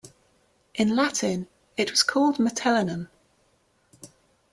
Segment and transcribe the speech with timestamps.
[0.73, 1.47] In Latin,
[1.77, 3.07] it was called "Metellinum".